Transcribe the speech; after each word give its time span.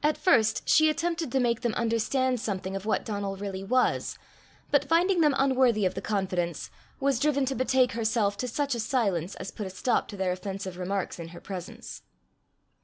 At 0.00 0.16
first 0.16 0.68
she 0.68 0.88
attempted 0.88 1.32
to 1.32 1.40
make 1.40 1.62
them 1.62 1.74
understand 1.74 2.38
something 2.38 2.76
of 2.76 2.86
what 2.86 3.04
Donal 3.04 3.34
really 3.36 3.64
was, 3.64 4.16
but 4.70 4.84
finding 4.84 5.22
them 5.22 5.34
unworthy 5.36 5.84
of 5.84 5.94
the 5.96 6.00
confidence, 6.00 6.70
was 7.00 7.18
driven 7.18 7.46
to 7.46 7.56
betake 7.56 7.90
herself 7.94 8.36
to 8.36 8.46
such 8.46 8.76
a 8.76 8.78
silence 8.78 9.34
as 9.34 9.50
put 9.50 9.66
a 9.66 9.70
stop 9.70 10.06
to 10.06 10.16
their 10.16 10.30
offensive 10.30 10.78
remarks 10.78 11.18
in 11.18 11.30
her 11.30 11.40
presence. 11.40 12.02